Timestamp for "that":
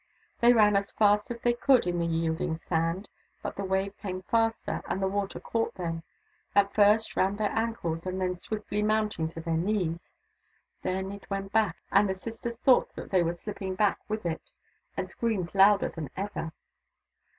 12.95-13.11